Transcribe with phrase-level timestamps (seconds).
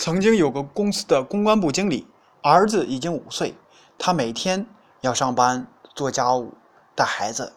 [0.00, 2.06] 曾经有个公司的公关部经理，
[2.40, 3.54] 儿子已经五岁，
[3.98, 4.64] 他每天
[5.02, 6.54] 要上班做家务、
[6.94, 7.52] 带孩子，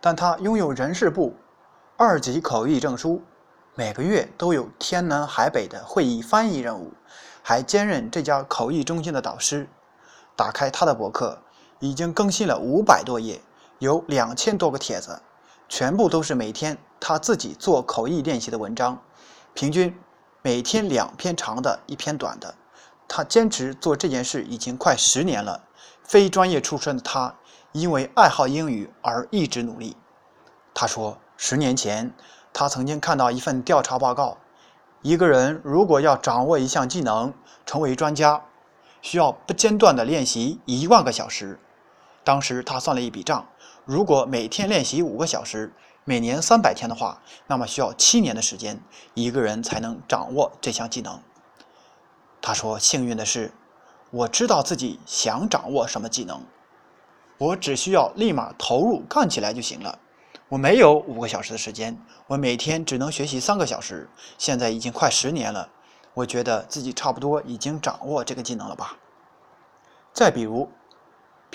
[0.00, 1.36] 但他拥有人事部
[1.96, 3.22] 二级口译证书，
[3.76, 6.92] 每个月都有天南海北的会议翻译任务，
[7.40, 9.68] 还兼任这家口译中心的导师。
[10.34, 11.38] 打开他的博客，
[11.78, 13.40] 已经更新了五百多页，
[13.78, 15.22] 有两千多个帖子，
[15.68, 19.00] 全部都是每天他自己做口译练习的文章，
[19.54, 19.96] 平均。
[20.46, 22.54] 每天两篇长的，一篇短的。
[23.08, 25.64] 他坚持做这件事已经快十年了。
[26.04, 27.34] 非专业出身的他，
[27.72, 29.96] 因为爱好英语而一直努力。
[30.72, 32.14] 他说，十年前
[32.52, 34.38] 他曾经看到一份调查报告：
[35.02, 37.34] 一个人如果要掌握一项技能，
[37.64, 38.40] 成为专家，
[39.02, 41.58] 需要不间断的练习一万个小时。
[42.22, 43.44] 当时他算了一笔账：
[43.84, 45.72] 如果每天练习五个小时，
[46.08, 48.80] 每年三百天的话，那么需要七年的时间，
[49.14, 51.20] 一个人才能掌握这项技能。
[52.40, 53.52] 他说：“幸运的是，
[54.12, 56.40] 我知道自己想掌握什么技能，
[57.38, 59.98] 我只需要立马投入干起来就行了。
[60.48, 64.08] 我没有五个小时的时间，我每天只能学习三个小时。
[64.38, 65.68] 现在已经快十年了，
[66.14, 68.96] 我觉得自己差不多已经掌握这个技能了吧。”
[70.14, 70.70] 再比如。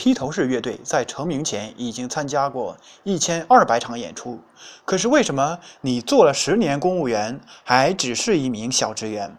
[0.02, 4.40] 披头士乐队在成名前已经参加过一千二百场演出，
[4.84, 9.38] 可是为什么你做了十年公务员还只是一名小职员？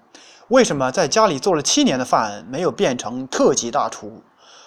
[0.50, 4.22] 为什么在家里做了七年的饭没有变成特级大厨，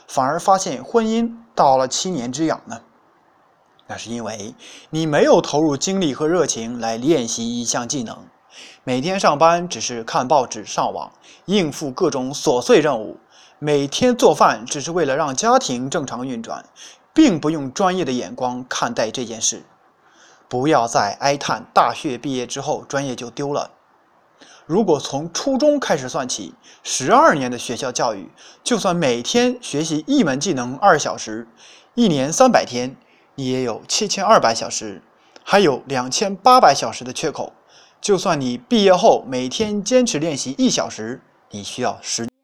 [0.06, 2.82] 反而发现婚姻到了七年之痒呢？
[3.88, 4.54] 那是因为
[4.90, 8.18] 你没有投入精力和热情来练习一项技能，
[8.84, 11.12] 每天上班只是看报纸、上网，
[11.46, 13.18] 应付各种琐碎任务。
[13.60, 16.66] 每天做饭只是为了让家庭正常运转，
[17.14, 19.64] 并不用专业的眼光看待这件事。
[20.48, 23.72] 不要再哀叹大学毕业之后专业就丢了。
[24.66, 26.54] 如果从初中开始算起，
[26.84, 28.30] 十二年的学校教育，
[28.64, 31.48] 就算每天学习一门技能二小时，
[31.94, 32.96] 一年三百天，
[33.36, 35.02] 你也有七千二百小时，
[35.44, 37.54] 还有两千八百小时的缺口。
[38.06, 42.35] 就算你毕业后每天坚持练习一小时，你需要十。